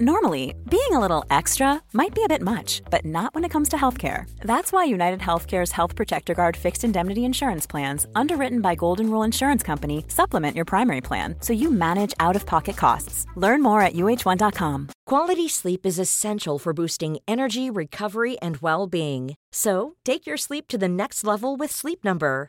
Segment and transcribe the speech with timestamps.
[0.00, 3.68] Normally, being a little extra might be a bit much, but not when it comes
[3.68, 4.28] to healthcare.
[4.40, 9.22] That's why United Healthcare's Health Protector Guard fixed indemnity insurance plans, underwritten by Golden Rule
[9.22, 13.24] Insurance Company, supplement your primary plan so you manage out of pocket costs.
[13.36, 14.88] Learn more at uh1.com.
[15.06, 19.36] Quality sleep is essential for boosting energy, recovery, and well being.
[19.52, 22.48] So, take your sleep to the next level with Sleep Number.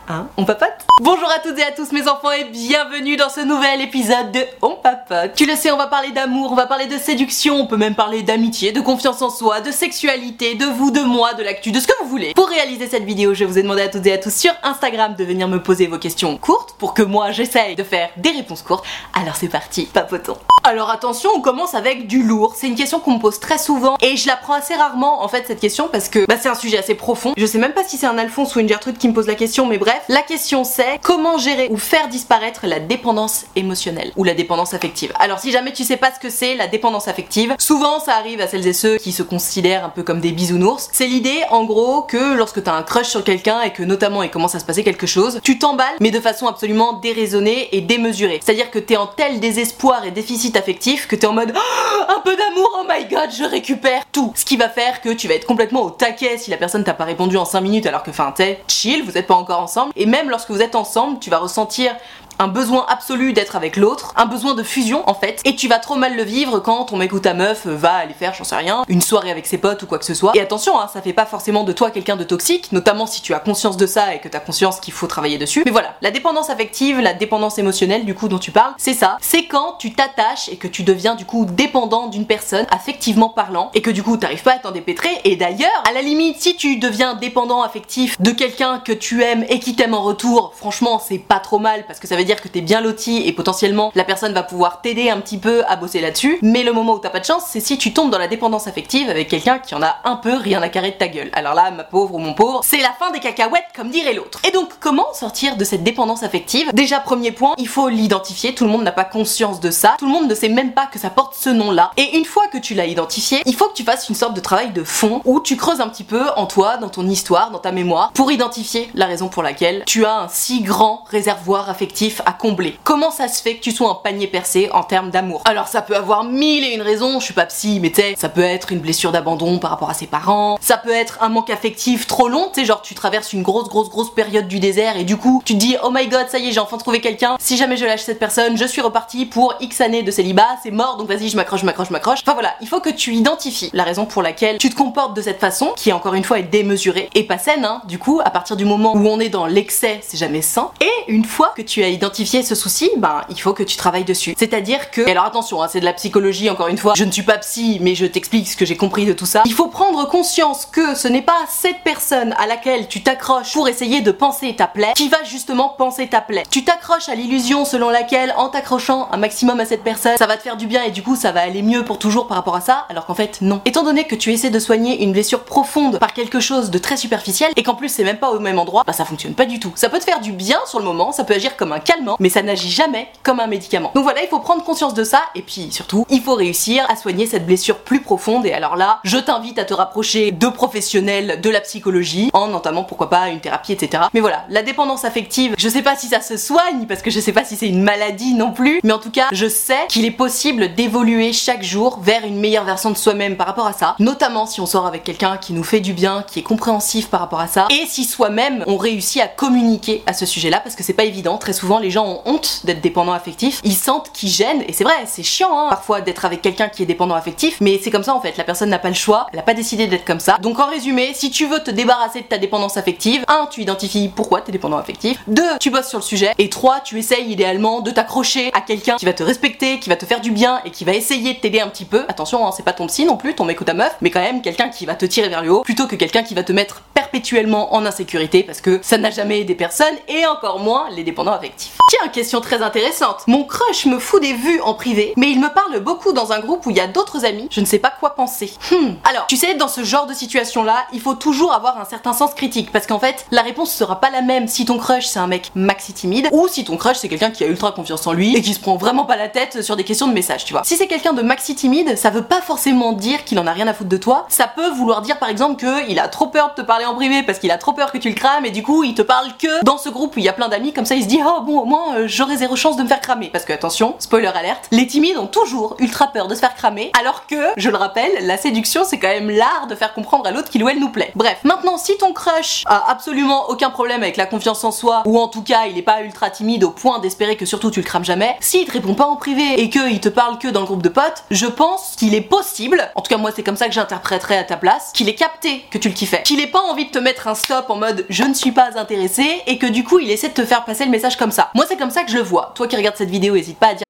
[0.11, 3.39] 1, on papote Bonjour à toutes et à tous mes enfants et bienvenue dans ce
[3.39, 5.33] nouvel épisode de On papote.
[5.35, 7.95] Tu le sais, on va parler d'amour, on va parler de séduction, on peut même
[7.95, 11.79] parler d'amitié, de confiance en soi, de sexualité, de vous, de moi, de l'actu, de
[11.79, 12.33] ce que vous voulez.
[12.35, 15.15] Pour réaliser cette vidéo, je vous ai demandé à toutes et à tous sur Instagram
[15.17, 18.61] de venir me poser vos questions courtes pour que moi j'essaye de faire des réponses
[18.61, 18.85] courtes.
[19.13, 20.37] Alors c'est parti, papotons.
[20.63, 22.53] Alors attention, on commence avec du lourd.
[22.55, 25.27] C'est une question qu'on me pose très souvent et je la prends assez rarement en
[25.27, 27.33] fait cette question parce que bah, c'est un sujet assez profond.
[27.35, 29.33] Je sais même pas si c'est un Alphonse ou une Gertrude qui me pose la
[29.33, 34.23] question, mais bref, la question c'est comment gérer ou faire disparaître la dépendance émotionnelle ou
[34.23, 35.13] la dépendance affective.
[35.19, 38.41] Alors si jamais tu sais pas ce que c'est la dépendance affective, souvent ça arrive
[38.41, 40.89] à celles et ceux qui se considèrent un peu comme des bisounours.
[40.91, 44.31] C'est l'idée en gros que lorsque t'as un crush sur quelqu'un et que notamment il
[44.31, 48.39] commence à se passer quelque chose, tu t'emballes mais de façon absolument déraisonnée et démesurée.
[48.43, 52.19] C'est-à-dire que t'es en tel désespoir et déficit affectif que t'es en mode Oh, un
[52.21, 54.33] peu d'amour, oh my god, je récupère tout.
[54.35, 56.93] Ce qui va faire que tu vas être complètement au taquet si la personne t'a
[56.93, 59.90] pas répondu en 5 minutes alors que fin t'es chill, vous êtes pas encore ensemble.
[59.95, 61.95] Et même lorsque vous êtes ensemble, tu vas ressentir
[62.41, 65.77] un besoin absolu d'être avec l'autre, un besoin de fusion en fait, et tu vas
[65.77, 68.55] trop mal le vivre quand ton mec ou ta meuf va aller faire, j'en sais
[68.55, 70.31] rien, une soirée avec ses potes ou quoi que ce soit.
[70.33, 73.35] Et attention, hein, ça fait pas forcément de toi quelqu'un de toxique, notamment si tu
[73.35, 75.61] as conscience de ça et que t'as conscience qu'il faut travailler dessus.
[75.65, 79.17] Mais voilà, la dépendance affective, la dépendance émotionnelle du coup dont tu parles, c'est ça.
[79.21, 83.69] C'est quand tu t'attaches et que tu deviens du coup dépendant d'une personne, affectivement parlant,
[83.75, 85.11] et que du coup t'arrives pas à t'en dépêtrer.
[85.25, 89.45] Et d'ailleurs, à la limite, si tu deviens dépendant affectif de quelqu'un que tu aimes
[89.47, 92.30] et qui t'aime en retour, franchement, c'est pas trop mal parce que ça veut dire
[92.39, 95.75] que t'es bien loti et potentiellement la personne va pouvoir t'aider un petit peu à
[95.75, 96.37] bosser là-dessus.
[96.41, 98.67] Mais le moment où t'as pas de chance, c'est si tu tombes dans la dépendance
[98.67, 101.29] affective avec quelqu'un qui en a un peu rien à carrer de ta gueule.
[101.33, 104.39] Alors là, ma pauvre ou mon pauvre, c'est la fin des cacahuètes comme dirait l'autre.
[104.47, 106.69] Et donc, comment sortir de cette dépendance affective?
[106.73, 108.53] Déjà, premier point, il faut l'identifier.
[108.53, 109.95] Tout le monde n'a pas conscience de ça.
[109.97, 111.91] Tout le monde ne sait même pas que ça porte ce nom-là.
[111.97, 114.39] Et une fois que tu l'as identifié, il faut que tu fasses une sorte de
[114.39, 117.59] travail de fond où tu creuses un petit peu en toi, dans ton histoire, dans
[117.59, 122.20] ta mémoire, pour identifier la raison pour laquelle tu as un si grand réservoir affectif
[122.25, 125.41] à combler Comment ça se fait que tu sois un panier percé en termes d'amour?
[125.45, 128.29] Alors ça peut avoir mille et une raisons, je suis pas psy, mais tu ça
[128.29, 131.49] peut être une blessure d'abandon par rapport à ses parents, ça peut être un manque
[131.49, 134.97] affectif trop long, tu sais, genre tu traverses une grosse grosse grosse période du désert
[134.97, 137.01] et du coup tu te dis oh my god, ça y est, j'ai enfin trouvé
[137.01, 140.47] quelqu'un, si jamais je lâche cette personne, je suis reparti pour X années de célibat,
[140.63, 142.19] c'est mort, donc vas-y, je m'accroche, je m'accroche, je m'accroche.
[142.21, 145.21] Enfin voilà, il faut que tu identifies la raison pour laquelle tu te comportes de
[145.21, 147.81] cette façon, qui encore une fois est démesurée et pas saine, hein.
[147.85, 150.71] Du coup, à partir du moment où on est dans l'excès, c'est jamais sain.
[150.81, 154.03] Et une fois que tu as identifié ce souci, ben il faut que tu travailles
[154.03, 154.33] dessus.
[154.35, 157.11] C'est-à-dire que, et alors attention, hein, c'est de la psychologie encore une fois, je ne
[157.11, 159.43] suis pas psy, mais je t'explique ce que j'ai compris de tout ça.
[159.45, 163.67] Il faut prendre conscience que ce n'est pas cette personne à laquelle tu t'accroches pour
[163.67, 166.41] essayer de penser ta plaie qui va justement penser ta plaie.
[166.49, 170.37] Tu t'accroches à l'illusion selon laquelle en t'accrochant un maximum à cette personne, ça va
[170.37, 172.55] te faire du bien et du coup ça va aller mieux pour toujours par rapport
[172.55, 173.61] à ça, alors qu'en fait non.
[173.65, 176.97] Étant donné que tu essaies de soigner une blessure profonde par quelque chose de très
[176.97, 179.59] superficiel et qu'en plus c'est même pas au même endroit, bah ça fonctionne pas du
[179.59, 179.71] tout.
[179.75, 181.79] Ça peut te faire du bien sur le moment, ça peut agir comme un
[182.19, 183.91] mais ça n'agit jamais comme un médicament.
[183.95, 186.95] Donc voilà, il faut prendre conscience de ça, et puis surtout, il faut réussir à
[186.95, 188.45] soigner cette blessure plus profonde.
[188.45, 192.83] Et alors là, je t'invite à te rapprocher de professionnels de la psychologie, en entamant
[192.83, 194.03] pourquoi pas une thérapie, etc.
[194.13, 197.19] Mais voilà, la dépendance affective, je sais pas si ça se soigne, parce que je
[197.19, 200.05] sais pas si c'est une maladie non plus, mais en tout cas, je sais qu'il
[200.05, 203.95] est possible d'évoluer chaque jour vers une meilleure version de soi-même par rapport à ça,
[203.99, 207.19] notamment si on sort avec quelqu'un qui nous fait du bien, qui est compréhensif par
[207.19, 210.83] rapport à ça, et si soi-même on réussit à communiquer à ce sujet-là, parce que
[210.83, 214.29] c'est pas évident, très souvent les gens ont honte d'être dépendants affectifs, ils sentent qu'ils
[214.29, 217.57] gênent, et c'est vrai, c'est chiant hein, parfois d'être avec quelqu'un qui est dépendant affectif,
[217.59, 219.53] mais c'est comme ça en fait, la personne n'a pas le choix, elle a pas
[219.53, 220.37] décidé d'être comme ça.
[220.41, 224.09] Donc en résumé, si tu veux te débarrasser de ta dépendance affective, 1, tu identifies
[224.09, 227.81] pourquoi t'es dépendant affectif, 2, tu bosses sur le sujet, et 3, tu essayes idéalement
[227.81, 230.71] de t'accrocher à quelqu'un qui va te respecter, qui va te faire du bien et
[230.71, 232.05] qui va essayer de t'aider un petit peu.
[232.07, 234.21] Attention, hein, c'est pas ton psy non plus, ton mec ou ta meuf, mais quand
[234.21, 236.51] même quelqu'un qui va te tirer vers le haut, plutôt que quelqu'un qui va te
[236.51, 241.03] mettre perpétuellement en insécurité parce que ça n'a jamais aidé personne et encore moins les
[241.03, 241.70] dépendants affectifs.
[241.87, 243.23] Tiens, question très intéressante.
[243.27, 246.39] Mon crush me fout des vues en privé, mais il me parle beaucoup dans un
[246.39, 247.47] groupe où il y a d'autres amis.
[247.51, 248.53] Je ne sais pas quoi penser.
[248.71, 248.93] Hmm.
[249.03, 252.33] Alors, tu sais, dans ce genre de situation-là, il faut toujours avoir un certain sens
[252.33, 255.27] critique parce qu'en fait, la réponse sera pas la même si ton crush c'est un
[255.27, 258.35] mec maxi timide ou si ton crush c'est quelqu'un qui a ultra confiance en lui
[258.35, 260.63] et qui se prend vraiment pas la tête sur des questions de message, tu vois.
[260.63, 263.67] Si c'est quelqu'un de maxi timide, ça veut pas forcément dire qu'il en a rien
[263.67, 264.25] à foutre de toi.
[264.29, 267.23] Ça peut vouloir dire par exemple qu'il a trop peur de te parler en privé
[267.23, 269.27] parce qu'il a trop peur que tu le crames et du coup il te parle
[269.37, 271.19] que dans ce groupe où il y a plein d'amis comme ça il se dit
[271.25, 273.29] oh bon au moins euh, j'aurai zéro chance de me faire cramer.
[273.31, 276.91] Parce que attention spoiler alerte les timides ont toujours ultra peur de se faire cramer
[276.99, 280.31] alors que je le rappelle la séduction c'est quand même l'art de faire comprendre à
[280.31, 281.11] l'autre qu'il ou elle nous plaît.
[281.15, 285.19] Bref maintenant si ton crush a absolument aucun problème avec la confiance en soi ou
[285.19, 287.85] en tout cas il est pas ultra timide au point d'espérer que surtout tu le
[287.85, 290.65] crames jamais s'il te répond pas en privé et qu'il te parle que dans le
[290.65, 293.67] groupe de potes je pense qu'il est possible en tout cas moi c'est comme ça
[293.67, 296.23] que j'interpréterais à ta place qu'il ait capté que tu le kiffais.
[296.23, 298.77] Qu'il ait pas envie de te mettre un stop en mode je ne suis pas
[298.77, 301.50] intéressé et que du coup il essaie de te faire passer le message comme ça.
[301.53, 302.51] Moi c'est comme ça que je le vois.
[302.55, 303.83] Toi qui regardes cette vidéo, n'hésite pas à dire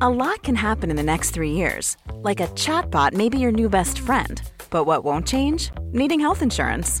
[0.00, 1.96] A lot can happen in the next three years.
[2.22, 4.42] Like a chatbot may be your new best friend.
[4.70, 5.70] But what won't change?
[5.92, 7.00] Needing health insurance.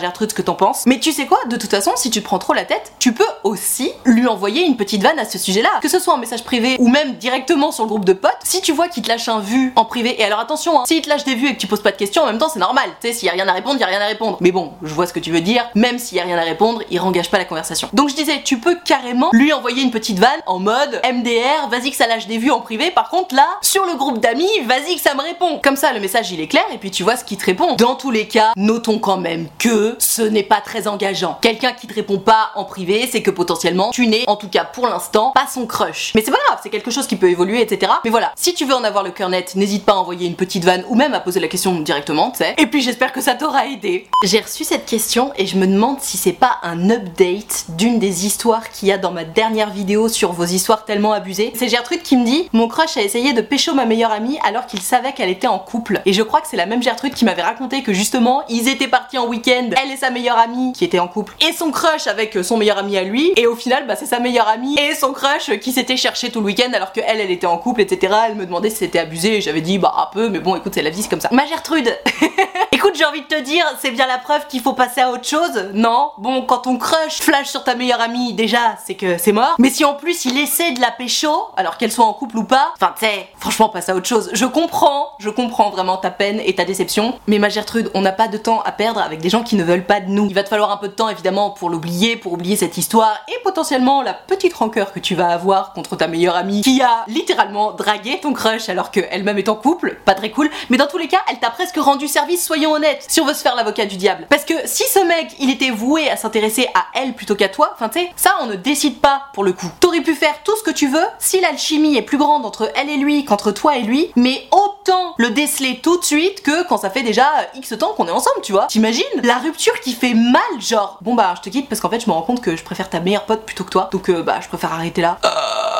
[0.00, 0.82] Gertrude ce que t'en penses.
[0.86, 3.12] Mais tu sais quoi, de toute façon, si tu te prends trop la tête, tu
[3.12, 5.68] peux aussi lui envoyer une petite vanne à ce sujet-là.
[5.80, 8.36] Que ce soit en message privé ou même directement sur le groupe de potes.
[8.42, 11.02] Si tu vois qu'il te lâche un vu en privé, et alors attention, hein, s'il
[11.02, 12.58] te lâche des vues et que tu poses pas de questions, en même temps c'est
[12.58, 12.90] normal.
[13.00, 14.38] Tu sais, s'il y a rien à répondre, il y a rien à répondre.
[14.40, 15.64] Mais bon, je vois ce que tu veux dire.
[15.76, 17.88] Même s'il y a rien à répondre, il rengage pas la conversation.
[17.92, 21.92] Donc je disais, tu peux carrément lui envoyer une petite vanne en mode MDR, vas-y
[21.92, 22.90] que ça lâche des vues en privé.
[22.90, 25.60] Par contre là, sur le groupe d'amis, vas-y que ça me répond.
[25.62, 27.76] Comme ça, le message il est clair et puis tu vois ce qui te répond.
[27.76, 31.38] Dans tous les cas, notons quand même que ce n'est pas très engageant.
[31.40, 34.64] Quelqu'un qui te répond pas en privé, c'est que potentiellement tu n'es, en tout cas
[34.64, 36.12] pour l'instant, pas son crush.
[36.14, 37.92] Mais c'est pas grave, c'est quelque chose qui peut évoluer, etc.
[38.04, 40.36] Mais voilà, si tu veux en avoir le cœur net, n'hésite pas à envoyer une
[40.36, 42.54] petite vanne ou même à poser la question directement, tu sais.
[42.58, 44.08] Et puis j'espère que ça t'aura aidé.
[44.22, 48.26] J'ai reçu cette question et je me demande si c'est pas un update d'une des
[48.26, 51.52] histoires qu'il y a dans ma dernière vidéo sur vos histoires tellement abusées.
[51.54, 54.66] C'est Gertrude qui me dit Mon crush a essayé de pécho ma meilleure amie alors
[54.66, 56.00] qu'il savait qu'elle était en couple.
[56.06, 58.88] Et je crois que c'est la même Gertrude qui m'avait raconté que justement ils étaient
[58.88, 62.06] partis en week-end, elle et sa meilleure amie qui était en couple et son crush
[62.06, 63.32] avec son meilleur ami à lui.
[63.36, 66.40] Et au final bah c'est sa meilleure amie et son crush qui s'était cherché tout
[66.40, 68.98] le week-end alors que elle elle était en couple etc elle me demandait si c'était
[68.98, 71.20] abusé et j'avais dit bah un peu mais bon écoute c'est la vie c'est comme
[71.20, 71.28] ça.
[71.32, 71.96] Ma Gertrude
[72.72, 75.26] écoute j'ai envie de te dire c'est bien la preuve qu'il faut passer à autre
[75.26, 75.70] chose.
[75.74, 76.10] Non.
[76.18, 79.56] Bon quand ton crush flash sur ta meilleure amie déjà c'est que c'est mort.
[79.58, 82.44] Mais si en plus il essaie de la pécho alors qu'elle soit en couple ou
[82.44, 84.30] pas enfin tu sais franchement passe à autre chose.
[84.32, 85.08] Je comprends.
[85.18, 87.18] Je comprends vraiment ta peine et ta déception.
[87.26, 89.64] Mais ma Gertrude on n'a pas de temps à perdre avec des gens qui ne
[89.64, 92.16] veulent pas de nous il va te falloir un peu de temps évidemment pour l'oublier,
[92.16, 96.08] pour oublier cette histoire et potentiellement la petite rancœur que tu vas avoir contre ta
[96.08, 100.30] meilleure amie qui a littéralement dragué ton crush alors qu'elle-même est en couple, pas très
[100.30, 103.26] cool, mais dans tous les cas elle t'a presque rendu service, soyons honnêtes, si on
[103.26, 104.26] veut se faire l'avocat du diable.
[104.28, 107.72] Parce que si ce mec, il était voué à s'intéresser à elle plutôt qu'à toi,
[107.74, 109.70] enfin tu ça on ne décide pas pour le coup.
[109.80, 112.90] T'aurais pu faire tout ce que tu veux si l'alchimie est plus grande entre elle
[112.90, 116.78] et lui qu'entre toi et lui, mais autant le déceler tout de suite que quand
[116.78, 118.66] ça fait déjà X temps qu'on est ensemble, tu vois.
[118.66, 119.04] T'imagines
[119.46, 122.12] rupture qui fait mal, genre, bon bah je te quitte parce qu'en fait je me
[122.12, 124.48] rends compte que je préfère ta meilleure pote plutôt que toi, donc euh, bah je
[124.48, 125.18] préfère arrêter là.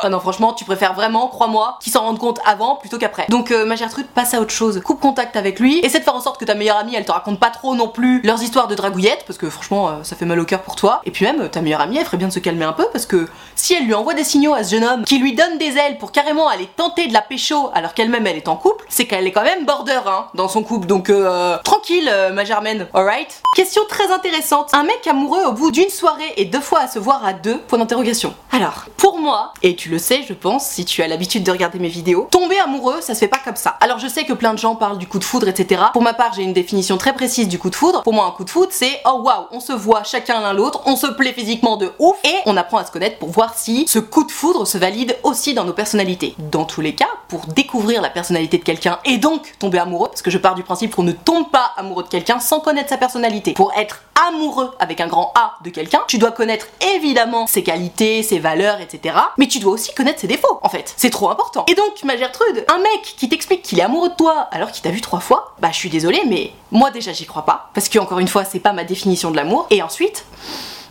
[0.03, 3.25] Ah non, franchement, tu préfères vraiment, crois-moi, qu'ils s'en rendent compte avant plutôt qu'après.
[3.29, 4.79] Donc, euh, ma Gertrude, passe à autre chose.
[4.83, 5.79] Coupe contact avec lui.
[5.79, 7.87] Essaie de faire en sorte que ta meilleure amie, elle te raconte pas trop non
[7.87, 10.75] plus leurs histoires de dragouillettes, parce que franchement, euh, ça fait mal au cœur pour
[10.75, 11.01] toi.
[11.05, 12.85] Et puis même, euh, ta meilleure amie, elle ferait bien de se calmer un peu,
[12.93, 15.57] parce que si elle lui envoie des signaux à ce jeune homme, qui lui donne
[15.57, 18.85] des ailes pour carrément aller tenter de la pécho, alors qu'elle-même elle est en couple,
[18.89, 20.85] c'est qu'elle est quand même border, hein, dans son couple.
[20.85, 24.69] Donc, euh, tranquille, euh, ma Germaine, alright Question très intéressante.
[24.73, 27.57] Un mec amoureux au bout d'une soirée et deux fois à se voir à deux,
[27.57, 28.35] point d'interrogation.
[28.51, 31.79] Alors, pour moi, et tu le sais, je pense, si tu as l'habitude de regarder
[31.79, 33.75] mes vidéos, tomber amoureux, ça se fait pas comme ça.
[33.81, 35.81] Alors je sais que plein de gens parlent du coup de foudre, etc.
[35.91, 38.03] Pour ma part, j'ai une définition très précise du coup de foudre.
[38.03, 40.81] Pour moi, un coup de foudre, c'est oh waouh, on se voit chacun l'un l'autre,
[40.85, 43.87] on se plaît physiquement de ouf, et on apprend à se connaître pour voir si
[43.87, 46.35] ce coup de foudre se valide aussi dans nos personnalités.
[46.37, 50.21] Dans tous les cas, pour découvrir la personnalité de quelqu'un et donc tomber amoureux, parce
[50.21, 52.97] que je pars du principe qu'on ne tombe pas amoureux de quelqu'un sans connaître sa
[52.97, 53.46] personnalité.
[53.53, 58.23] Pour être amoureux avec un grand A de quelqu'un, tu dois connaître évidemment ses qualités,
[58.23, 59.15] ses valeurs, etc.
[59.37, 60.93] Mais tu dois aussi connaître ses défauts, en fait.
[60.97, 61.65] C'est trop important.
[61.67, 64.81] Et donc, ma Gertrude, un mec qui t'explique qu'il est amoureux de toi alors qu'il
[64.83, 67.69] t'a vu trois fois, bah je suis désolée, mais moi déjà j'y crois pas.
[67.73, 69.67] Parce que, encore une fois, c'est pas ma définition de l'amour.
[69.69, 70.25] Et ensuite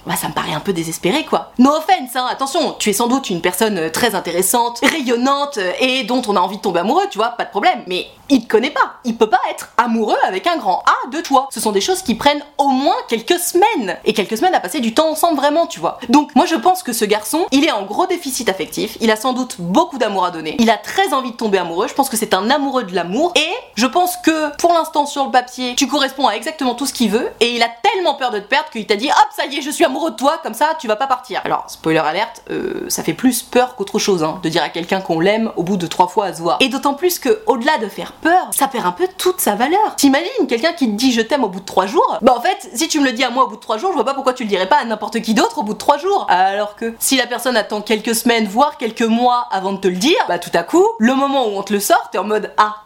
[0.06, 1.52] bah ça me paraît un peu désespéré quoi.
[1.58, 5.72] No offense, hein, attention, tu es sans doute une personne euh, très intéressante, rayonnante euh,
[5.80, 7.82] et dont on a envie de tomber amoureux, tu vois, pas de problème.
[7.86, 11.20] Mais il te connaît pas, il peut pas être amoureux avec un grand A de
[11.20, 11.48] toi.
[11.52, 14.80] Ce sont des choses qui prennent au moins quelques semaines et quelques semaines à passer
[14.80, 15.98] du temps ensemble vraiment, tu vois.
[16.08, 19.16] Donc moi je pense que ce garçon, il est en gros déficit affectif, il a
[19.16, 22.08] sans doute beaucoup d'amour à donner, il a très envie de tomber amoureux, je pense
[22.08, 25.74] que c'est un amoureux de l'amour et je pense que pour l'instant sur le papier,
[25.76, 28.46] tu corresponds à exactement tout ce qu'il veut et il a tellement peur de te
[28.46, 30.76] perdre qu'il t'a dit hop ça y est je suis amoureux de toi comme ça
[30.78, 31.40] tu vas pas partir.
[31.44, 35.00] Alors spoiler alerte, euh, ça fait plus peur qu'autre chose hein, de dire à quelqu'un
[35.00, 36.58] qu'on l'aime au bout de trois fois à se voir.
[36.60, 39.96] Et d'autant plus que au-delà de faire peur, ça perd un peu toute sa valeur.
[39.96, 42.68] T'imagines quelqu'un qui te dit je t'aime au bout de trois jours Bah en fait
[42.74, 44.14] si tu me le dis à moi au bout de trois jours, je vois pas
[44.14, 46.26] pourquoi tu le dirais pas à n'importe qui d'autre au bout de trois jours.
[46.28, 49.96] Alors que si la personne attend quelques semaines voire quelques mois avant de te le
[49.96, 52.52] dire, bah tout à coup le moment où on te le sort, t'es en mode
[52.58, 52.76] ah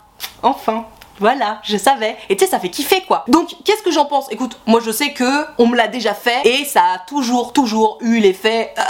[0.43, 0.85] enfin
[1.20, 2.16] voilà, je savais.
[2.28, 3.24] Et tu sais, ça fait kiffer quoi.
[3.28, 4.32] Donc, qu'est-ce que j'en pense?
[4.32, 7.98] Écoute, moi je sais que on me l'a déjà fait et ça a toujours, toujours
[8.00, 8.74] eu l'effet.
[8.76, 8.84] Ah,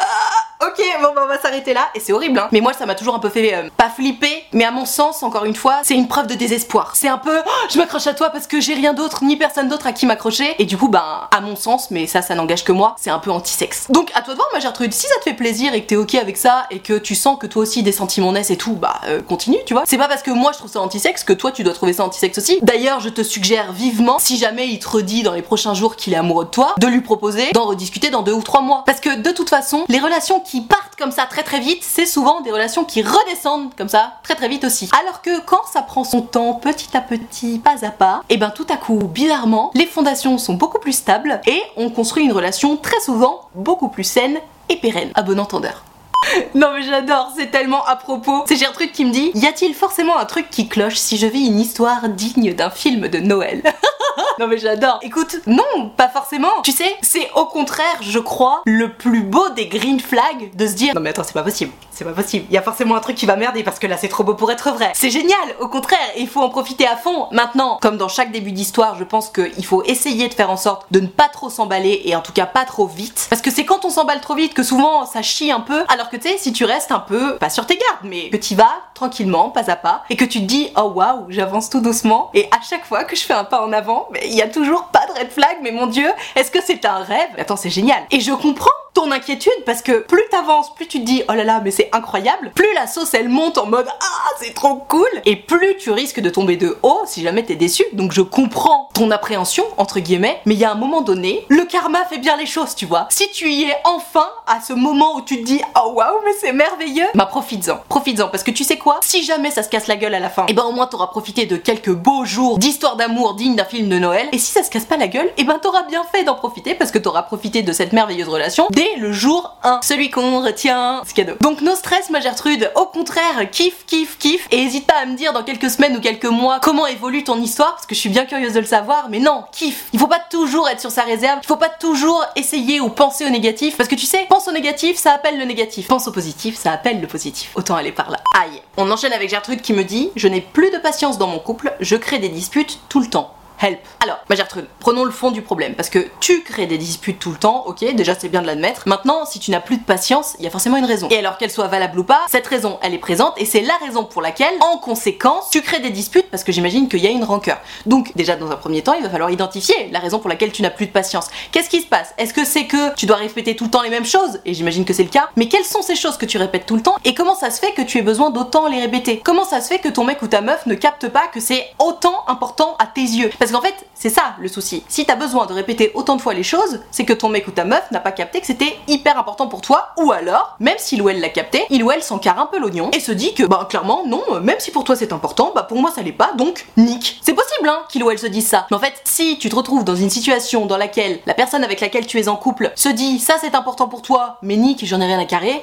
[0.62, 2.48] Ok, bon bah on va s'arrêter là et c'est horrible hein.
[2.52, 5.22] Mais moi ça m'a toujours un peu fait euh, pas flipper, mais à mon sens
[5.22, 6.92] encore une fois, c'est une preuve de désespoir.
[6.94, 9.68] C'est un peu oh, je m'accroche à toi parce que j'ai rien d'autre ni personne
[9.68, 12.62] d'autre à qui m'accrocher et du coup bah à mon sens, mais ça ça n'engage
[12.62, 13.86] que moi, c'est un peu anti-sexe.
[13.88, 15.96] Donc à toi de voir ma Gertrude, si ça te fait plaisir et que t'es
[15.96, 18.74] ok avec ça et que tu sens que toi aussi des sentiments naissent et tout,
[18.74, 19.84] bah euh, continue, tu vois.
[19.86, 22.04] C'est pas parce que moi je trouve ça anti-sexe que toi tu dois trouver ça
[22.04, 22.58] anti-sexe aussi.
[22.60, 26.12] D'ailleurs, je te suggère vivement, si jamais il te redit dans les prochains jours qu'il
[26.12, 28.82] est amoureux de toi, de lui proposer d'en rediscuter dans deux ou trois mois.
[28.84, 32.06] Parce que de toute façon, les relations qui partent comme ça très très vite, c'est
[32.06, 34.90] souvent des relations qui redescendent comme ça très très vite aussi.
[35.00, 38.50] Alors que quand ça prend son temps petit à petit, pas à pas, et ben
[38.50, 42.76] tout à coup, bizarrement, les fondations sont beaucoup plus stables et on construit une relation
[42.76, 44.38] très souvent beaucoup plus saine
[44.68, 45.12] et pérenne.
[45.14, 45.84] À bon entendeur.
[46.54, 48.44] Non mais j'adore, c'est tellement à propos.
[48.46, 51.46] C'est Gertrude qui me dit Y a-t-il forcément un truc qui cloche si je vis
[51.46, 53.62] une histoire digne d'un film de Noël?
[54.40, 55.00] Non mais j'adore.
[55.02, 56.62] Écoute, non, pas forcément.
[56.64, 60.72] Tu sais, c'est au contraire, je crois, le plus beau des green flags de se
[60.72, 61.72] dire Non mais attends, c'est pas possible.
[61.90, 62.46] C'est pas possible.
[62.48, 64.32] Il y a forcément un truc qui va merder parce que là c'est trop beau
[64.32, 64.92] pour être vrai.
[64.94, 67.26] C'est génial, au contraire, il faut en profiter à fond.
[67.32, 70.86] Maintenant, comme dans chaque début d'histoire, je pense qu'il faut essayer de faire en sorte
[70.90, 73.26] de ne pas trop s'emballer et en tout cas pas trop vite.
[73.28, 75.84] Parce que c'est quand on s'emballe trop vite que souvent ça chie un peu.
[75.88, 78.38] Alors que tu sais, si tu restes un peu, pas sur tes gardes, mais que
[78.38, 81.80] tu vas tranquillement, pas à pas, et que tu te dis oh waouh, j'avance tout
[81.80, 84.48] doucement, et à chaque fois que je fais un pas en avant, il y a
[84.48, 87.28] toujours pas de red flag, mais mon dieu, est-ce que c'est un rêve?
[87.36, 88.02] Attends, c'est génial.
[88.10, 91.44] Et je comprends ton inquiétude parce que plus t'avances, plus tu te dis oh là
[91.44, 95.08] là mais c'est incroyable, plus la sauce elle monte en mode ah c'est trop cool
[95.24, 97.84] et plus tu risques de tomber de haut si jamais t'es déçu.
[97.92, 101.64] Donc je comprends ton appréhension entre guillemets, mais il y a un moment donné, le
[101.64, 103.06] karma fait bien les choses, tu vois.
[103.10, 106.32] Si tu y es enfin à ce moment où tu te dis oh waouh mais
[106.40, 109.86] c'est merveilleux, bah profites-en, profites-en parce que tu sais quoi, si jamais ça se casse
[109.86, 112.58] la gueule à la fin, et ben au moins t'auras profité de quelques beaux jours
[112.58, 114.28] d'histoire d'amour digne d'un film de Noël.
[114.32, 116.74] Et si ça se casse pas la gueule, et ben t'auras bien fait d'en profiter
[116.74, 118.66] parce que t'auras profité de cette merveilleuse relation
[118.98, 119.80] le jour 1.
[119.82, 121.34] Celui qu'on retient, c'est cadeau.
[121.40, 124.46] Donc no stress ma Gertrude, au contraire, kiff, kiff, kiff.
[124.50, 127.40] Et hésite pas à me dire dans quelques semaines ou quelques mois comment évolue ton
[127.40, 129.86] histoire, parce que je suis bien curieuse de le savoir, mais non, kiff.
[129.92, 133.26] Il faut pas toujours être sur sa réserve, il faut pas toujours essayer ou penser
[133.26, 135.88] au négatif, parce que tu sais, pense au négatif, ça appelle le négatif.
[135.88, 137.50] Pense au positif, ça appelle le positif.
[137.54, 138.18] Autant aller par là.
[138.38, 138.62] Aïe.
[138.76, 141.74] On enchaîne avec Gertrude qui me dit, je n'ai plus de patience dans mon couple,
[141.80, 143.34] je crée des disputes tout le temps.
[143.60, 143.78] Help.
[144.02, 147.30] Alors, ma Gertrude, prenons le fond du problème, parce que tu crées des disputes tout
[147.30, 148.82] le temps, ok, déjà c'est bien de l'admettre.
[148.86, 151.08] Maintenant, si tu n'as plus de patience, il y a forcément une raison.
[151.10, 153.74] Et alors qu'elle soit valable ou pas, cette raison, elle est présente, et c'est la
[153.84, 157.10] raison pour laquelle, en conséquence, tu crées des disputes, parce que j'imagine qu'il y a
[157.10, 157.58] une rancœur.
[157.86, 160.62] Donc, déjà, dans un premier temps, il va falloir identifier la raison pour laquelle tu
[160.62, 161.28] n'as plus de patience.
[161.52, 162.14] Qu'est-ce qui se passe?
[162.18, 164.40] Est-ce que c'est que tu dois répéter tout le temps les mêmes choses?
[164.44, 165.28] Et j'imagine que c'est le cas.
[165.36, 166.96] Mais quelles sont ces choses que tu répètes tout le temps?
[167.04, 169.20] Et comment ça se fait que tu aies besoin d'autant les répéter?
[169.24, 171.66] Comment ça se fait que ton mec ou ta meuf ne capte pas que c'est
[171.78, 173.30] autant important à tes yeux?
[173.52, 174.82] Qu'en fait, c'est ça le souci.
[174.88, 177.50] Si t'as besoin de répéter autant de fois les choses, c'est que ton mec ou
[177.50, 181.02] ta meuf n'a pas capté que c'était hyper important pour toi, ou alors, même s'il
[181.02, 183.66] ou l'a capté, il ou elle s'encarre un peu l'oignon et se dit que, bah
[183.68, 186.66] clairement, non, même si pour toi c'est important, bah pour moi ça l'est pas, donc
[186.76, 187.18] nique.
[187.22, 188.66] C'est possible, hein, qu'il ou elle se dise ça.
[188.70, 191.80] Mais en fait, si tu te retrouves dans une situation dans laquelle la personne avec
[191.80, 195.00] laquelle tu es en couple se dit ça c'est important pour toi, mais nique, j'en
[195.00, 195.62] ai rien à carrer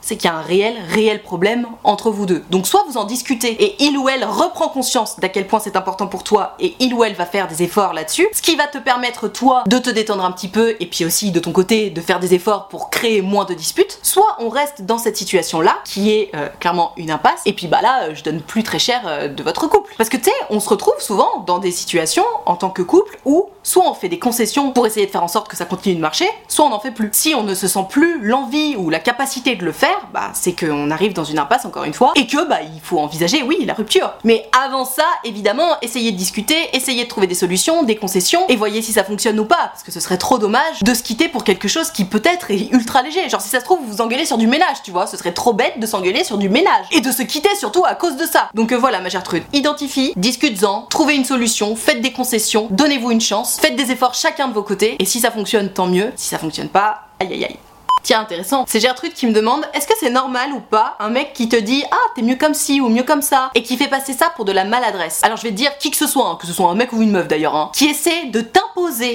[0.00, 2.44] c'est qu'il y a un réel, réel problème entre vous deux.
[2.50, 5.76] Donc soit vous en discutez et il ou elle reprend conscience d'à quel point c'est
[5.76, 8.66] important pour toi et il ou elle va faire des efforts là-dessus, ce qui va
[8.66, 11.90] te permettre toi de te détendre un petit peu et puis aussi de ton côté
[11.90, 13.98] de faire des efforts pour créer moins de disputes.
[14.02, 17.80] Soit on reste dans cette situation-là qui est euh, clairement une impasse et puis bah
[17.82, 19.94] là je donne plus très cher euh, de votre couple.
[19.96, 23.18] Parce que tu sais, on se retrouve souvent dans des situations en tant que couple
[23.24, 25.94] où soit on fait des concessions pour essayer de faire en sorte que ça continue
[25.94, 27.10] de marcher, soit on n'en fait plus.
[27.12, 30.52] Si on ne se sent plus l'envie ou la capacité de le faire, bah c'est
[30.52, 33.64] qu'on arrive dans une impasse encore une fois et que bah il faut envisager oui
[33.64, 34.12] la rupture.
[34.24, 38.56] Mais avant ça, évidemment, essayez de discuter, essayez de trouver des solutions, des concessions et
[38.56, 41.28] voyez si ça fonctionne ou pas parce que ce serait trop dommage de se quitter
[41.28, 43.28] pour quelque chose qui peut-être est ultra léger.
[43.28, 45.32] Genre si ça se trouve vous vous engueulez sur du ménage, tu vois, ce serait
[45.32, 48.24] trop bête de s'engueuler sur du ménage et de se quitter surtout à cause de
[48.24, 48.50] ça.
[48.54, 53.20] Donc euh, voilà ma Gertrude, identifie, discute-en, trouvez une solution, faites des concessions, donnez-vous une
[53.20, 56.28] chance, faites des efforts chacun de vos côtés et si ça fonctionne tant mieux, si
[56.28, 57.56] ça fonctionne pas, aïe aïe aïe.
[58.02, 58.64] Tiens, intéressant.
[58.66, 61.56] C'est Gertrude qui me demande est-ce que c'est normal ou pas un mec qui te
[61.56, 64.32] dit ah t'es mieux comme ci ou mieux comme ça et qui fait passer ça
[64.34, 65.20] pour de la maladresse?
[65.22, 66.92] Alors je vais te dire qui que ce soit, hein, que ce soit un mec
[66.92, 68.69] ou une meuf d'ailleurs, hein, qui essaie de t'imposer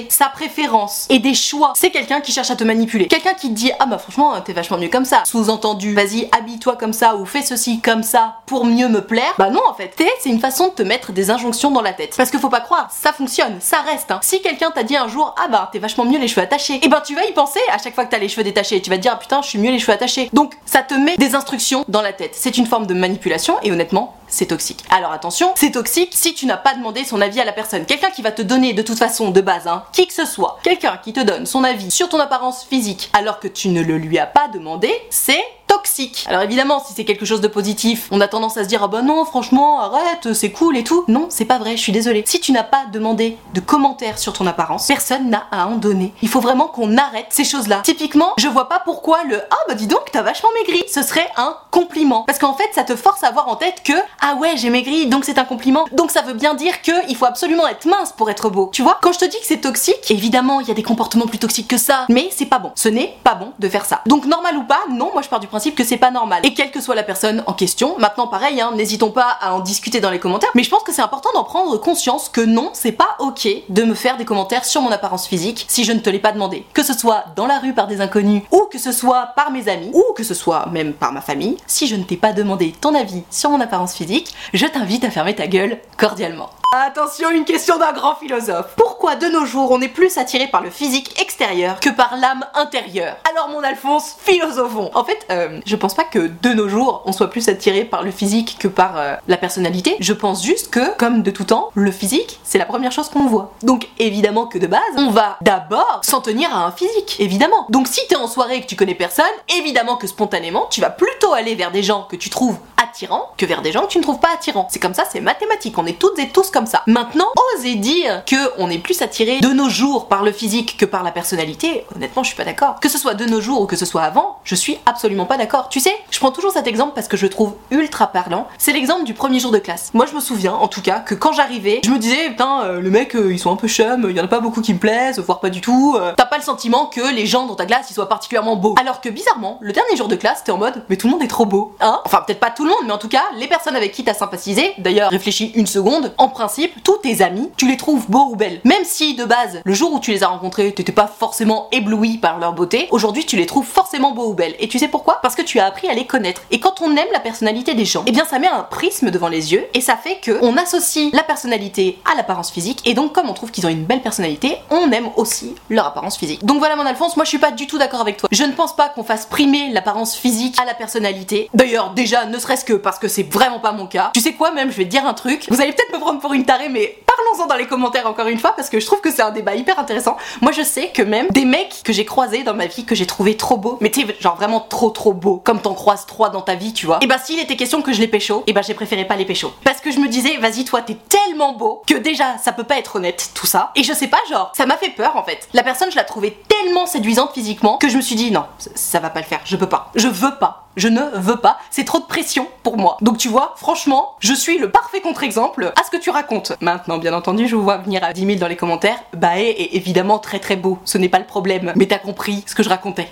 [0.08, 1.72] sa préférence et des choix.
[1.76, 3.08] C'est quelqu'un qui cherche à te manipuler.
[3.08, 5.22] Quelqu'un qui te dit ah bah franchement t'es vachement mieux comme ça.
[5.26, 9.34] Sous-entendu vas-y habille-toi comme ça ou fais ceci comme ça pour mieux me plaire.
[9.38, 9.94] Bah non en fait.
[10.20, 12.14] C'est une façon de te mettre des injonctions dans la tête.
[12.16, 14.10] Parce que faut pas croire, ça fonctionne, ça reste.
[14.10, 14.20] Hein.
[14.22, 16.80] Si quelqu'un t'a dit un jour ah bah t'es vachement mieux les cheveux attachés, et
[16.84, 18.80] eh ben tu vas y penser à chaque fois que t'as les cheveux détachés.
[18.80, 20.30] Tu vas dire ah, putain je suis mieux les cheveux attachés.
[20.32, 22.32] Donc ça te met des instructions dans la tête.
[22.34, 24.84] C'est une forme de manipulation et honnêtement, c'est toxique.
[24.90, 27.86] Alors attention, c'est toxique si tu n'as pas demandé son avis à la personne.
[27.86, 30.58] Quelqu'un qui va te donner de toute façon de base, hein, qui que ce soit,
[30.62, 33.96] quelqu'un qui te donne son avis sur ton apparence physique alors que tu ne le
[33.96, 36.24] lui as pas demandé, c'est toxique.
[36.28, 38.88] Alors évidemment, si c'est quelque chose de positif, on a tendance à se dire ah
[38.88, 41.04] bah non, franchement, arrête, c'est cool et tout.
[41.08, 42.24] Non, c'est pas vrai, je suis désolée.
[42.26, 46.12] Si tu n'as pas demandé de commentaires sur ton apparence, personne n'a à en donner.
[46.22, 47.80] Il faut vraiment qu'on arrête ces choses-là.
[47.84, 51.28] Typiquement, je vois pas pourquoi le ah bah dis donc, t'as vachement maigri, ce serait
[51.36, 52.22] un compliment.
[52.22, 55.06] Parce qu'en fait, ça te force à avoir en tête que ah ouais, j'ai maigri,
[55.06, 55.86] donc c'est un compliment.
[55.92, 58.70] Donc ça veut bien dire que il faut absolument être mince pour être beau.
[58.72, 61.26] Tu vois, quand je te dis que c'est toxique, évidemment, il y a des comportements
[61.26, 62.72] plus toxiques que ça, mais c'est pas bon.
[62.74, 64.02] Ce n'est pas bon de faire ça.
[64.06, 66.40] Donc normal ou pas, non, moi je pars du principe que c'est pas normal.
[66.44, 69.60] Et quelle que soit la personne en question, maintenant pareil, hein, n'hésitons pas à en
[69.60, 72.70] discuter dans les commentaires, mais je pense que c'est important d'en prendre conscience que non,
[72.72, 75.98] c'est pas ok de me faire des commentaires sur mon apparence physique si je ne
[75.98, 76.64] te l'ai pas demandé.
[76.74, 79.68] Que ce soit dans la rue par des inconnus, ou que ce soit par mes
[79.68, 82.72] amis, ou que ce soit même par ma famille, si je ne t'ai pas demandé
[82.80, 86.50] ton avis sur mon apparence physique, je t'invite à fermer ta gueule cordialement.
[86.84, 88.74] Attention, une question d'un grand philosophe.
[88.76, 92.44] Pourquoi de nos jours on est plus attiré par le physique extérieur que par l'âme
[92.52, 94.90] intérieure Alors mon Alphonse, philosophons.
[94.92, 98.02] En fait, euh, je pense pas que de nos jours on soit plus attiré par
[98.02, 99.96] le physique que par euh, la personnalité.
[100.00, 103.24] Je pense juste que, comme de tout temps, le physique c'est la première chose qu'on
[103.24, 103.54] voit.
[103.62, 107.64] Donc évidemment que de base, on va d'abord s'en tenir à un physique, évidemment.
[107.70, 109.24] Donc si t'es en soirée et que tu connais personne,
[109.58, 113.46] évidemment que spontanément tu vas plutôt aller vers des gens que tu trouves attirants que
[113.46, 114.68] vers des gens que tu ne trouves pas attirants.
[114.70, 115.78] C'est comme ça, c'est mathématique.
[115.78, 117.26] On est toutes et tous comme Maintenant,
[117.56, 121.02] oser dire que on est plus attiré de nos jours par le physique que par
[121.02, 122.80] la personnalité, honnêtement, je suis pas d'accord.
[122.80, 125.36] Que ce soit de nos jours ou que ce soit avant, je suis absolument pas
[125.36, 125.68] d'accord.
[125.68, 128.46] Tu sais, je prends toujours cet exemple parce que je trouve ultra parlant.
[128.58, 129.90] C'est l'exemple du premier jour de classe.
[129.94, 132.80] Moi, je me souviens, en tout cas, que quand j'arrivais, je me disais, putain, euh,
[132.80, 134.74] le mec, euh, ils sont un peu chum, il y en a pas beaucoup qui
[134.74, 135.96] me plaisent, voire pas du tout.
[135.98, 136.12] Euh.
[136.16, 138.74] T'as pas le sentiment que les gens dans ta classe, ils soient particulièrement beaux.
[138.80, 141.22] Alors que bizarrement, le dernier jour de classe, t'es en mode, mais tout le monde
[141.22, 141.74] est trop beau.
[141.80, 142.00] Hein?
[142.04, 144.14] Enfin, peut-être pas tout le monde, mais en tout cas, les personnes avec qui t'as
[144.14, 148.36] sympathisé, d'ailleurs, réfléchis une seconde, en principe, tous tes amis, tu les trouves beaux ou
[148.36, 148.60] belles.
[148.62, 152.18] Même si de base, le jour où tu les as rencontrés, t'étais pas forcément ébloui
[152.18, 154.54] par leur beauté, aujourd'hui tu les trouves forcément beaux ou belles.
[154.60, 155.18] Et tu sais pourquoi?
[155.22, 156.42] Parce que tu as appris à les connaître.
[156.52, 159.26] Et quand on aime la personnalité des gens, eh bien ça met un prisme devant
[159.26, 162.80] les yeux et ça fait que on associe la personnalité à l'apparence physique.
[162.84, 166.16] Et donc comme on trouve qu'ils ont une belle personnalité, on aime aussi leur apparence
[166.16, 166.44] physique.
[166.44, 168.28] Donc voilà mon Alphonse, moi je suis pas du tout d'accord avec toi.
[168.30, 171.50] Je ne pense pas qu'on fasse primer l'apparence physique à la personnalité.
[171.54, 174.12] D'ailleurs déjà, ne serait-ce que parce que c'est vraiment pas mon cas.
[174.14, 175.46] Tu sais quoi même, je vais te dire un truc.
[175.50, 178.38] Vous allez peut-être me prendre pour une tarée, mais parlons-en dans les commentaires encore une
[178.38, 180.16] fois parce que je trouve que c'est un débat hyper intéressant.
[180.40, 183.06] Moi je sais que même des mecs que j'ai croisés dans ma vie que j'ai
[183.06, 186.42] trouvé trop beaux, mais tu genre vraiment trop trop beaux, comme t'en croises trois dans
[186.42, 186.98] ta vie, tu vois.
[187.02, 189.24] Et bah s'il était question que je les pécho, et bah j'ai préféré pas les
[189.24, 189.52] pécho.
[189.64, 192.78] Parce que je me disais, vas-y toi t'es tellement beau que déjà ça peut pas
[192.78, 193.72] être honnête tout ça.
[193.74, 195.48] Et je sais pas, genre, ça m'a fait peur en fait.
[195.52, 199.00] La personne je la trouvais tellement séduisante physiquement que je me suis dit non, ça
[199.00, 199.90] va pas le faire, je peux pas.
[199.94, 200.62] Je veux pas.
[200.76, 202.98] Je ne veux pas, c'est trop de pression pour moi.
[203.00, 206.52] Donc tu vois, franchement, je suis le parfait contre-exemple à ce que tu racontes.
[206.60, 208.98] Maintenant, bien entendu, je vous vois venir à 10 000 dans les commentaires.
[209.16, 211.72] Bah, est évidemment très très beau, ce n'est pas le problème.
[211.76, 213.08] Mais t'as compris ce que je racontais.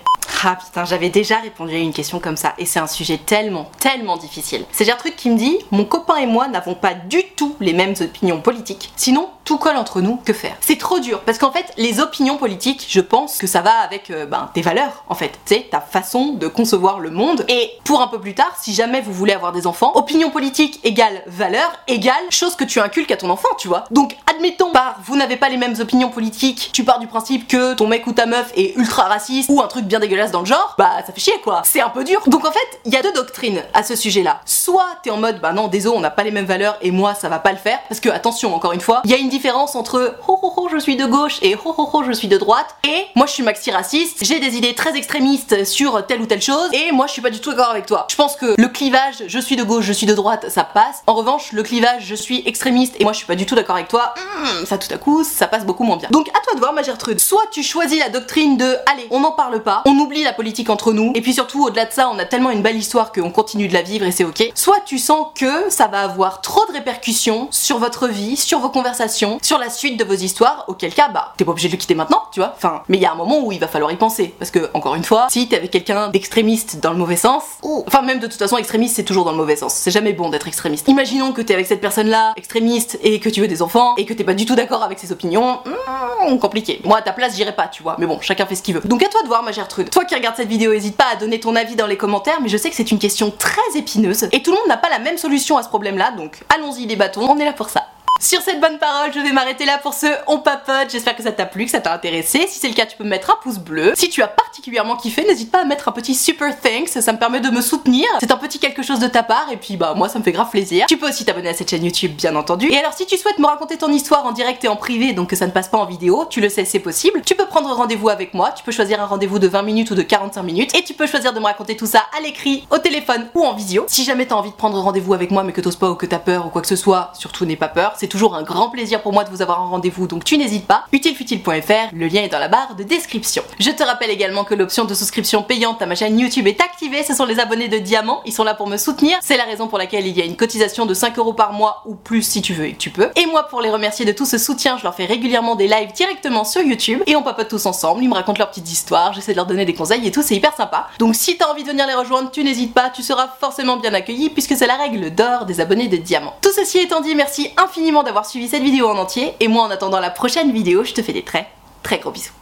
[0.47, 3.71] Ah putain, j'avais déjà répondu à une question comme ça et c'est un sujet tellement,
[3.81, 4.67] tellement difficile.
[4.73, 7.95] C'est Gertrude qui me dit Mon copain et moi n'avons pas du tout les mêmes
[7.99, 8.93] opinions politiques.
[8.95, 10.55] Sinon, tout colle entre nous, que faire?
[10.61, 14.11] C'est trop dur parce qu'en fait, les opinions politiques, je pense que ça va avec
[14.11, 17.47] euh, ben, tes valeurs en fait, tu sais, ta façon de concevoir le monde.
[17.49, 20.79] Et pour un peu plus tard, si jamais vous voulez avoir des enfants, opinion politique
[20.85, 23.85] égale valeur égale chose que tu inculques à ton enfant, tu vois.
[23.91, 27.73] Donc, admettons, par vous n'avez pas les mêmes opinions politiques, tu pars du principe que
[27.73, 30.47] ton mec ou ta meuf est ultra raciste ou un truc bien dégueulasse dans le
[30.47, 31.63] genre, bah ça fait chier quoi.
[31.65, 32.21] C'est un peu dur.
[32.27, 34.41] Donc en fait, il y a deux doctrines à ce sujet-là.
[34.45, 37.15] Soit t'es en mode, bah non, désolé, on n'a pas les mêmes valeurs et moi
[37.15, 39.29] ça va pas le faire, parce que attention, encore une fois, il y a une
[39.29, 42.27] différence entre ho ho ho je suis de gauche et ho ho ho je suis
[42.27, 46.21] de droite et moi je suis maxi raciste, j'ai des idées très extrémistes sur telle
[46.21, 48.09] ou telle chose et moi je suis pas du tout d'accord avec toi.
[48.11, 51.05] Je pense que le clivage je suis de gauche, je suis de droite, ça passe.
[51.07, 53.77] En revanche, le clivage je suis extrémiste et moi je suis pas du tout d'accord
[53.77, 56.09] avec toi, hmm, ça tout à coup ça passe beaucoup moins bien.
[56.11, 57.21] Donc à toi de voir ma Gertrude.
[57.21, 60.71] Soit tu choisis la doctrine de allez, on n'en parle pas, on oublie la politique
[60.71, 63.31] entre nous et puis surtout au-delà de ça, on a tellement une belle histoire qu'on
[63.31, 64.51] continue de la vivre et c'est ok.
[64.55, 68.71] Soit tu sens que ça va avoir trop de répercussions sur votre vie, sur vos
[68.71, 71.79] conversations, sur la suite de vos histoires, auquel cas, bah, t'es pas obligé de le
[71.79, 72.53] quitter maintenant, tu vois.
[72.57, 74.35] Enfin, mais il y a un moment où il va falloir y penser.
[74.39, 77.85] Parce que, encore une fois, si t'es avec quelqu'un d'extrémiste dans le mauvais sens, ou,
[77.87, 79.75] enfin, même de toute façon, extrémiste, c'est toujours dans le mauvais sens.
[79.75, 80.89] C'est jamais bon d'être extrémiste.
[80.89, 84.15] Imaginons que t'es avec cette personne-là, extrémiste, et que tu veux des enfants, et que
[84.15, 86.81] t'es pas du tout d'accord avec ses opinions, hmm, compliqué.
[86.85, 87.97] Moi, à ta place, j'irais pas, tu vois.
[87.99, 88.83] Mais bon, chacun fait ce qu'il veut.
[88.85, 89.91] Donc à toi de voir, ma Gertrude.
[89.91, 92.49] Toi qui regardes cette vidéo, hésite pas à donner ton avis dans les commentaires, mais
[92.49, 94.99] je sais que c'est une question très épineuse, et tout le monde n'a pas la
[94.99, 97.87] même solution à ce problème-là, donc allons-y les bâtons, on est là pour ça.
[98.25, 100.89] Sur cette bonne parole, je vais m'arrêter là pour ce On Papote.
[100.91, 102.47] J'espère que ça t'a plu, que ça t'a intéressé.
[102.49, 103.93] Si c'est le cas, tu peux me mettre un pouce bleu.
[103.95, 107.19] Si tu as particulièrement kiffé, n'hésite pas à mettre un petit super thanks, ça me
[107.19, 108.07] permet de me soutenir.
[108.21, 110.33] C'est un petit quelque chose de ta part et puis bah moi ça me fait
[110.33, 110.87] grave plaisir.
[110.89, 112.71] Tu peux aussi t'abonner à cette chaîne YouTube bien entendu.
[112.71, 115.29] Et alors si tu souhaites me raconter ton histoire en direct et en privé, donc
[115.29, 117.21] que ça ne passe pas en vidéo, tu le sais c'est possible.
[117.27, 119.95] Tu peux prendre rendez-vous avec moi, tu peux choisir un rendez-vous de 20 minutes ou
[119.95, 122.79] de 45 minutes et tu peux choisir de me raconter tout ça à l'écrit, au
[122.79, 123.85] téléphone ou en visio.
[123.87, 126.07] Si jamais t'as envie de prendre rendez-vous avec moi mais que t'oses pas ou que
[126.07, 128.71] t'as peur ou quoi que ce soit, surtout n'aie pas peur, c'est toujours un grand
[128.71, 130.85] plaisir pour moi de vous avoir en rendez-vous, donc tu n'hésites pas.
[130.93, 133.43] Utilefutile.fr, le lien est dans la barre de description.
[133.59, 137.03] Je te rappelle également que l'option de souscription payante à ma chaîne YouTube est activée,
[137.03, 139.67] ce sont les abonnés de Diamant, ils sont là pour me soutenir, c'est la raison
[139.67, 142.41] pour laquelle il y a une cotisation de 5 euros par mois ou plus si
[142.41, 143.11] tu veux et tu peux.
[143.17, 145.93] Et moi pour les remercier de tout ce soutien, je leur fais régulièrement des lives
[145.93, 149.33] directement sur YouTube et on papote tous ensemble, ils me racontent leurs petites histoires, j'essaie
[149.33, 150.87] de leur donner des conseils et tout, c'est hyper sympa.
[151.01, 153.93] Donc si t'as envie de venir les rejoindre, tu n'hésites pas, tu seras forcément bien
[153.93, 156.35] accueilli puisque c'est la règle d'or des abonnés de Diamant.
[156.41, 159.71] Tout ceci étant dit, merci infiniment d'avoir suivi cette vidéo en entier et moi en
[159.71, 161.49] attendant la prochaine vidéo, je te fais des très
[161.83, 162.33] très gros bisous.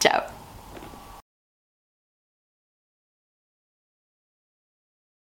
[0.00, 0.31] Ciao